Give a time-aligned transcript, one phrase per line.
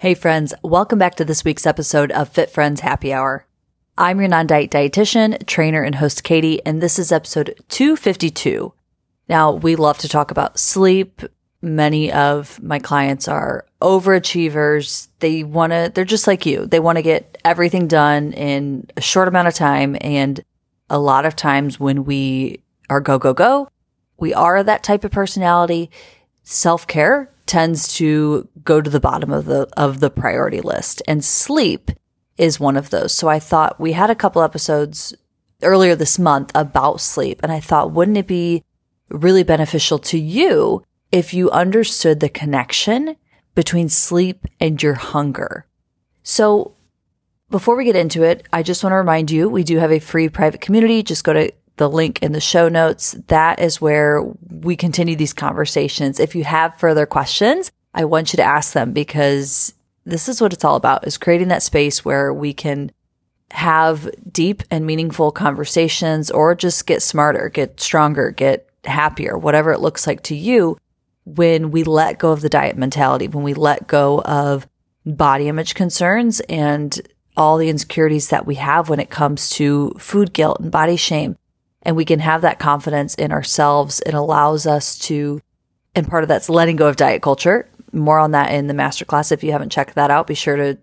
[0.00, 3.46] Hey friends, welcome back to this week's episode of Fit Friends Happy Hour.
[3.96, 8.74] I'm your non-diet dietitian, trainer, and host Katie, and this is episode 252.
[9.26, 11.22] Now, we love to talk about sleep.
[11.62, 15.08] Many of my clients are overachievers.
[15.20, 16.66] They want to, they're just like you.
[16.66, 19.96] They want to get everything done in a short amount of time.
[20.02, 20.44] And
[20.90, 23.70] a lot of times when we are go, go, go,
[24.18, 25.90] we are that type of personality.
[26.42, 31.24] Self care tends to go to the bottom of the, of the priority list and
[31.24, 31.90] sleep
[32.36, 33.12] is one of those.
[33.12, 35.14] So I thought we had a couple episodes
[35.62, 37.40] earlier this month about sleep.
[37.42, 38.62] And I thought, wouldn't it be
[39.08, 40.82] really beneficial to you
[41.12, 43.16] if you understood the connection
[43.54, 45.66] between sleep and your hunger?
[46.22, 46.74] So
[47.50, 50.00] before we get into it, I just want to remind you, we do have a
[50.00, 51.02] free private community.
[51.02, 53.12] Just go to the link in the show notes.
[53.28, 56.20] That is where we continue these conversations.
[56.20, 60.52] If you have further questions, I want you to ask them because this is what
[60.52, 62.92] it's all about is creating that space where we can
[63.52, 69.80] have deep and meaningful conversations or just get smarter, get stronger, get happier, whatever it
[69.80, 70.78] looks like to you
[71.24, 74.66] when we let go of the diet mentality, when we let go of
[75.04, 77.00] body image concerns and
[77.36, 81.36] all the insecurities that we have when it comes to food guilt and body shame
[81.86, 84.02] and we can have that confidence in ourselves.
[84.04, 85.40] It allows us to,
[85.94, 87.70] and part of that's letting go of diet culture.
[87.92, 89.30] More on that in the masterclass.
[89.30, 90.78] If you haven't checked that out, be sure to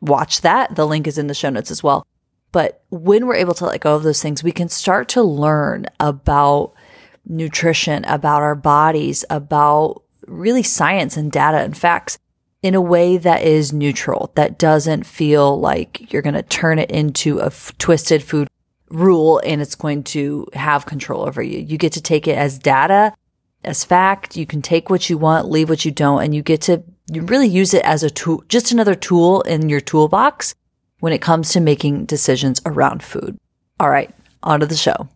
[0.00, 0.74] watch that.
[0.74, 2.04] The link is in the show notes as well.
[2.50, 5.86] But when we're able to let go of those things, we can start to learn
[6.00, 6.72] about
[7.24, 12.18] nutrition, about our bodies, about really science and data and facts
[12.62, 16.90] in a way that is neutral, that doesn't feel like you're going to turn it
[16.90, 18.48] into a f- twisted food
[18.90, 21.58] rule and it's going to have control over you.
[21.58, 23.12] You get to take it as data,
[23.64, 24.36] as fact.
[24.36, 27.22] You can take what you want, leave what you don't, and you get to you
[27.22, 30.54] really use it as a tool, just another tool in your toolbox
[31.00, 33.38] when it comes to making decisions around food.
[33.80, 35.08] All right, on to the show.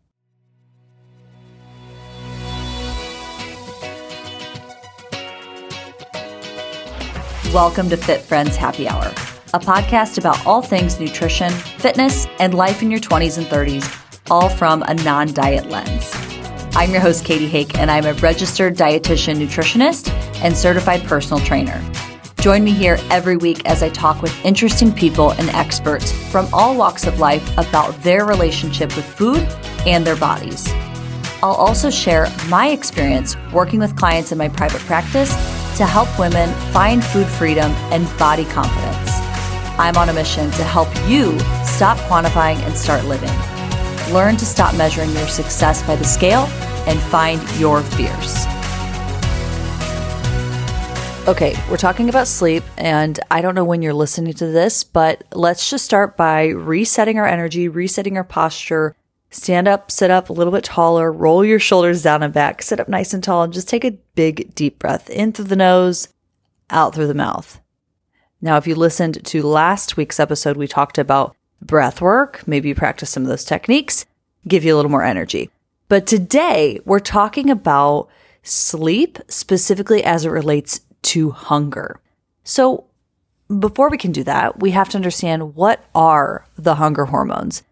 [7.53, 9.13] Welcome to Fit Friends Happy Hour
[9.55, 13.85] a podcast about all things nutrition, fitness, and life in your 20s and 30s,
[14.31, 16.11] all from a non diet lens.
[16.75, 20.11] I'm your host, Katie Hake, and I'm a registered dietitian nutritionist
[20.43, 21.79] and certified personal trainer.
[22.41, 26.75] Join me here every week as I talk with interesting people and experts from all
[26.75, 29.47] walks of life about their relationship with food
[29.87, 30.67] and their bodies.
[31.43, 35.31] I'll also share my experience working with clients in my private practice
[35.77, 39.12] to help women find food freedom and body confidence.
[39.79, 43.31] I'm on a mission to help you stop quantifying and start living.
[44.13, 46.47] Learn to stop measuring your success by the scale
[46.87, 48.47] and find your fears.
[51.29, 55.23] Okay, we're talking about sleep, and I don't know when you're listening to this, but
[55.33, 58.97] let's just start by resetting our energy, resetting our posture.
[59.31, 62.81] Stand up, sit up a little bit taller, roll your shoulders down and back, sit
[62.81, 66.09] up nice and tall, and just take a big, deep breath in through the nose,
[66.71, 67.61] out through the mouth.
[68.45, 72.43] Now, if you listened to last week's episode, we talked about breath work.
[72.45, 74.05] Maybe you practice some of those techniques,
[74.49, 75.49] give you a little more energy.
[75.89, 78.09] But today we're talking about
[78.43, 82.01] sleep specifically as it relates to hunger.
[82.43, 82.87] So
[83.61, 87.63] before we can do that, we have to understand what are the hunger hormones.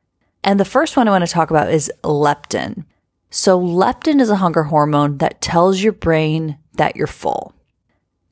[0.44, 2.84] And the first one I want to talk about is leptin.
[3.28, 7.54] So leptin is a hunger hormone that tells your brain that you're full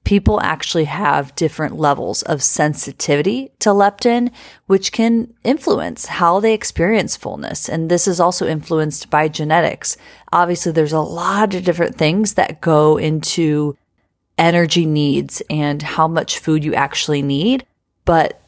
[0.08, 4.30] people actually have different levels of sensitivity to leptin,
[4.66, 7.68] which can influence how they experience fullness.
[7.68, 9.98] And this is also influenced by genetics.
[10.32, 13.76] Obviously, there's a lot of different things that go into
[14.38, 17.66] energy needs and how much food you actually need.
[18.06, 18.40] But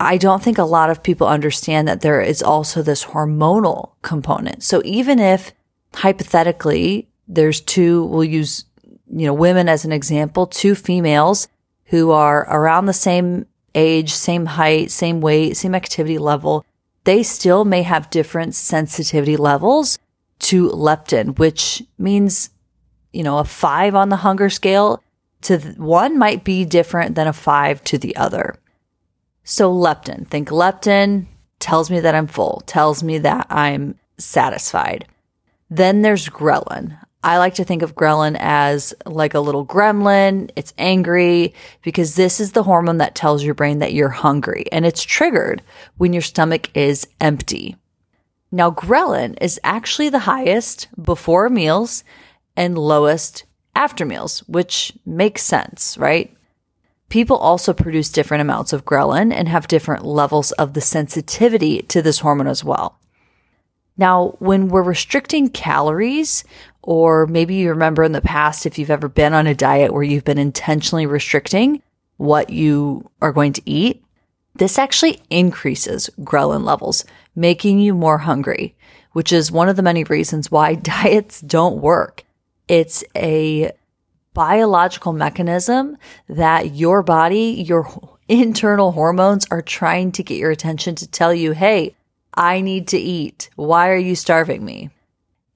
[0.00, 4.64] I don't think a lot of people understand that there is also this hormonal component.
[4.64, 5.52] So even if
[5.94, 8.64] hypothetically there's two, we'll use
[9.12, 11.48] you know, women as an example, two females
[11.86, 16.64] who are around the same age, same height, same weight, same activity level,
[17.04, 19.98] they still may have different sensitivity levels
[20.38, 22.50] to leptin, which means,
[23.12, 25.02] you know, a five on the hunger scale
[25.42, 28.56] to one might be different than a five to the other.
[29.42, 31.26] So leptin, think leptin
[31.58, 35.06] tells me that I'm full, tells me that I'm satisfied.
[35.68, 36.98] Then there's ghrelin.
[37.22, 40.50] I like to think of ghrelin as like a little gremlin.
[40.56, 44.86] It's angry because this is the hormone that tells your brain that you're hungry and
[44.86, 45.62] it's triggered
[45.98, 47.76] when your stomach is empty.
[48.50, 52.04] Now, ghrelin is actually the highest before meals
[52.56, 53.44] and lowest
[53.76, 56.34] after meals, which makes sense, right?
[57.10, 62.00] People also produce different amounts of ghrelin and have different levels of the sensitivity to
[62.00, 62.99] this hormone as well.
[64.00, 66.42] Now, when we're restricting calories,
[66.80, 70.02] or maybe you remember in the past if you've ever been on a diet where
[70.02, 71.82] you've been intentionally restricting
[72.16, 74.02] what you are going to eat,
[74.54, 77.04] this actually increases ghrelin levels,
[77.36, 78.74] making you more hungry,
[79.12, 82.24] which is one of the many reasons why diets don't work.
[82.68, 83.70] It's a
[84.32, 87.86] biological mechanism that your body, your
[88.28, 91.96] internal hormones are trying to get your attention to tell you, Hey,
[92.40, 93.50] I need to eat.
[93.56, 94.88] Why are you starving me?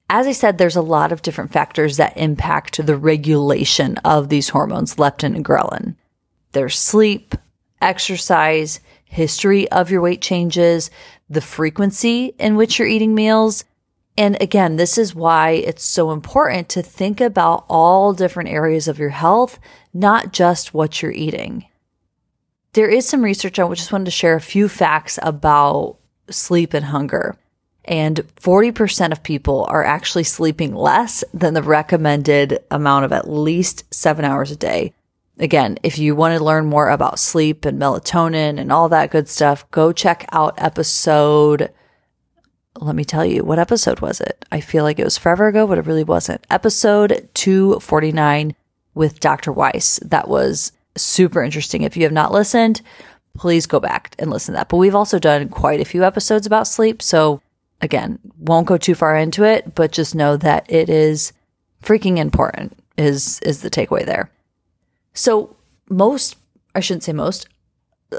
[0.07, 4.49] As I said, there's a lot of different factors that impact the regulation of these
[4.49, 5.95] hormones, leptin and ghrelin.
[6.51, 7.33] There's sleep,
[7.81, 10.91] exercise, history of your weight changes,
[11.27, 13.65] the frequency in which you're eating meals,
[14.17, 18.99] and again, this is why it's so important to think about all different areas of
[18.99, 19.59] your health,
[19.93, 21.65] not just what you're eating.
[22.73, 23.59] There is some research.
[23.59, 25.97] I just wanted to share a few facts about
[26.29, 27.37] sleep and hunger.
[27.85, 33.83] And 40% of people are actually sleeping less than the recommended amount of at least
[33.93, 34.93] seven hours a day.
[35.37, 39.27] Again, if you want to learn more about sleep and melatonin and all that good
[39.27, 41.71] stuff, go check out episode
[42.81, 44.45] let me tell you, what episode was it?
[44.51, 46.45] I feel like it was forever ago, but it really wasn't.
[46.49, 48.55] Episode 249
[48.93, 49.51] with Dr.
[49.51, 49.99] Weiss.
[50.03, 51.83] That was super interesting.
[51.83, 52.81] If you have not listened,
[53.37, 54.69] please go back and listen to that.
[54.69, 57.01] But we've also done quite a few episodes about sleep.
[57.01, 57.41] So
[57.81, 61.33] again, won't go too far into it, but just know that it is
[61.83, 64.31] freaking important is, is the takeaway there.
[65.13, 65.55] So
[65.89, 66.37] most,
[66.73, 67.47] I shouldn't say most,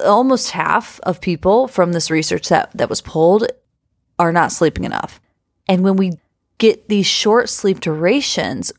[0.05, 3.47] almost half of people from this research that, that was pulled
[4.19, 5.21] are not sleeping enough.
[5.69, 6.13] And when we
[6.59, 8.73] get these short sleep durations,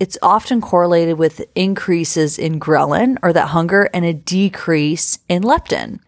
[0.00, 6.00] it's often correlated with increases in ghrelin or that hunger and a decrease in leptin.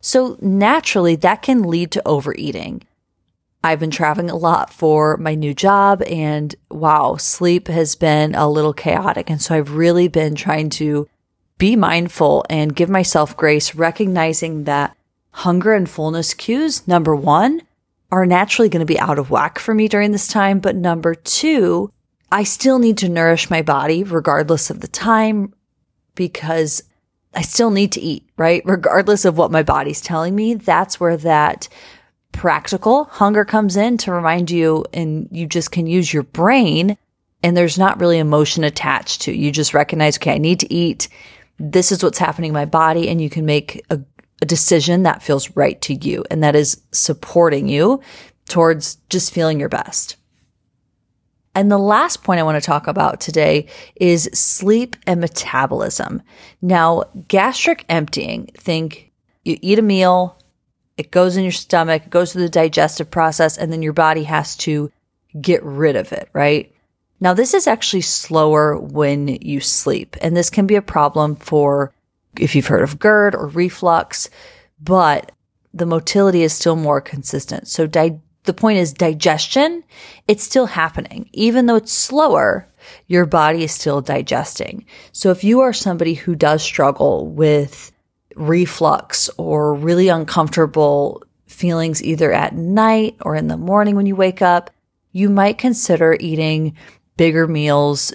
[0.00, 2.82] So naturally that can lead to overeating.
[3.62, 8.48] I've been traveling a lot for my new job and wow, sleep has been a
[8.48, 9.28] little chaotic.
[9.28, 11.08] And so I've really been trying to
[11.58, 14.96] be mindful and give myself grace, recognizing that
[15.32, 17.60] hunger and fullness cues, number one,
[18.10, 20.58] are naturally going to be out of whack for me during this time.
[20.58, 21.92] But number two,
[22.32, 25.54] I still need to nourish my body regardless of the time
[26.14, 26.82] because
[27.34, 28.62] I still need to eat, right?
[28.64, 30.54] Regardless of what my body's telling me.
[30.54, 31.68] That's where that
[32.32, 36.96] practical hunger comes in to remind you and you just can use your brain
[37.42, 39.36] and there's not really emotion attached to.
[39.36, 41.08] You just recognize, okay, I need to eat.
[41.58, 44.00] This is what's happening in my body and you can make a
[44.42, 48.00] a decision that feels right to you and that is supporting you
[48.48, 50.16] towards just feeling your best.
[51.54, 53.66] And the last point I want to talk about today
[53.96, 56.22] is sleep and metabolism.
[56.62, 59.10] Now, gastric emptying, think
[59.44, 60.38] you eat a meal,
[60.96, 64.24] it goes in your stomach, it goes through the digestive process, and then your body
[64.24, 64.92] has to
[65.40, 66.72] get rid of it, right?
[67.20, 71.92] Now, this is actually slower when you sleep, and this can be a problem for
[72.38, 74.30] if you've heard of GERD or reflux,
[74.80, 75.32] but
[75.74, 77.68] the motility is still more consistent.
[77.68, 78.20] So di-
[78.50, 79.84] the point is digestion,
[80.26, 81.30] it's still happening.
[81.32, 82.66] Even though it's slower,
[83.06, 84.86] your body is still digesting.
[85.12, 87.92] So if you are somebody who does struggle with
[88.34, 94.42] reflux or really uncomfortable feelings either at night or in the morning when you wake
[94.42, 94.72] up,
[95.12, 96.76] you might consider eating
[97.16, 98.12] bigger meals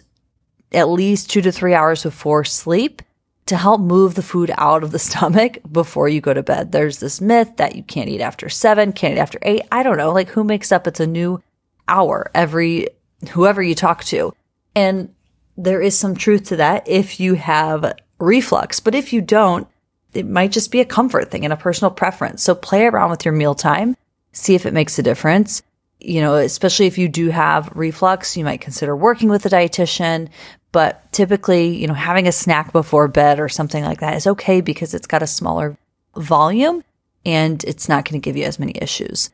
[0.73, 3.01] at least two to three hours before sleep
[3.47, 6.71] to help move the food out of the stomach before you go to bed.
[6.71, 9.63] There's this myth that you can't eat after seven, can't eat after eight.
[9.71, 10.11] I don't know.
[10.11, 11.41] Like who makes up it's a new
[11.87, 12.89] hour every,
[13.31, 14.33] whoever you talk to.
[14.75, 15.13] And
[15.57, 19.67] there is some truth to that if you have reflux, but if you don't,
[20.13, 22.41] it might just be a comfort thing and a personal preference.
[22.41, 23.95] So play around with your meal time,
[24.31, 25.61] see if it makes a difference
[25.99, 30.29] you know, especially if you do have reflux, you might consider working with a dietitian.
[30.71, 34.61] But typically, you know, having a snack before bed or something like that is okay
[34.61, 35.77] because it's got a smaller
[36.17, 36.83] volume
[37.25, 39.29] and it's not going to give you as many issues.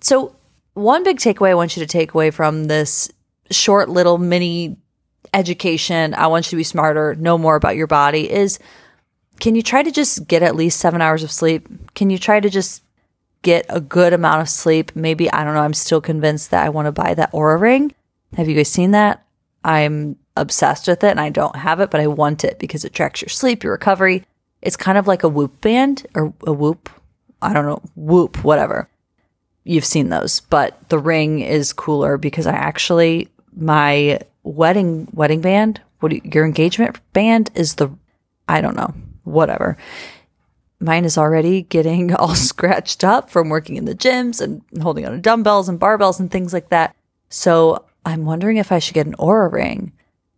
[0.00, 0.36] So,
[0.74, 3.10] one big takeaway I want you to take away from this
[3.50, 4.76] short little mini
[5.34, 8.58] education, I want you to be smarter, know more about your body is
[9.40, 11.68] can you try to just get at least seven hours of sleep?
[11.94, 12.82] Can you try to just
[13.42, 14.94] get a good amount of sleep.
[14.94, 17.94] Maybe, I don't know, I'm still convinced that I want to buy that Oura ring.
[18.36, 19.24] Have you guys seen that?
[19.64, 22.94] I'm obsessed with it and I don't have it, but I want it because it
[22.94, 24.24] tracks your sleep, your recovery.
[24.62, 26.88] It's kind of like a whoop band or a whoop.
[27.40, 28.88] I don't know, whoop, whatever.
[29.64, 35.80] You've seen those, but the ring is cooler because I actually, my wedding, wedding band,
[36.00, 37.90] what you, your engagement band is the,
[38.48, 38.94] I don't know.
[39.24, 39.76] whatever.
[40.82, 45.12] Mine is already getting all scratched up from working in the gyms and holding on
[45.12, 46.94] to dumbbells and barbells and things like that.
[47.28, 49.92] So I'm wondering if I should get an Oura ring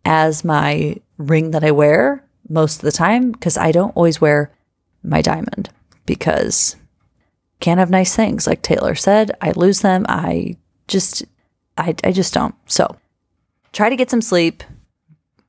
[0.05, 4.51] as my ring that I wear most of the time because I don't always wear
[5.03, 5.71] my diamond
[6.05, 6.75] because
[7.59, 8.45] can't have nice things.
[8.45, 10.05] Like Taylor said, I lose them.
[10.07, 11.25] I just,
[11.77, 12.53] I, I just don't.
[12.67, 12.95] So
[13.73, 14.63] try to get some sleep.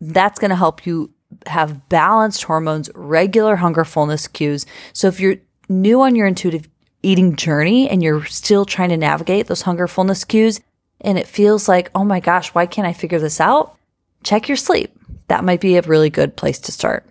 [0.00, 1.10] That's going to help you
[1.46, 4.66] have balanced hormones, regular hunger fullness cues.
[4.92, 5.36] So if you're
[5.68, 6.68] new on your intuitive
[7.02, 10.60] eating journey and you're still trying to navigate those hunger fullness cues
[11.00, 13.76] and it feels like, oh my gosh, why can't I figure this out?
[14.24, 14.92] Check your sleep.
[15.28, 17.06] That might be a really good place to start.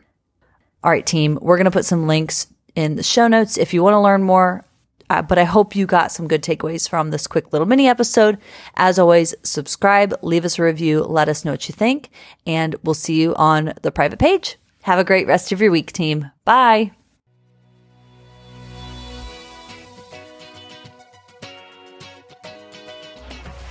[0.84, 3.84] All right, team, we're going to put some links in the show notes if you
[3.84, 4.65] want to learn more.
[5.10, 8.38] Uh, but I hope you got some good takeaways from this quick little mini episode.
[8.76, 12.10] As always, subscribe, leave us a review, let us know what you think,
[12.48, 14.58] and we'll see you on the private page.
[14.84, 16.32] Have a great rest of your week, team.
[16.44, 16.92] Bye.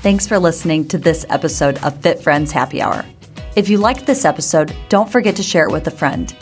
[0.03, 3.07] Thanks for listening to this episode of Fit Friends Happy Hour.
[3.57, 6.37] If you liked this episode, don't forget to share it with a friend.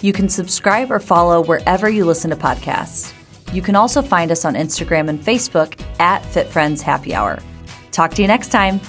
[0.00, 3.12] You can subscribe or follow wherever you listen to podcasts.
[3.52, 7.38] You can also find us on Instagram and Facebook at Fit Friends Happy Hour.
[7.90, 8.80] Talk to you next time.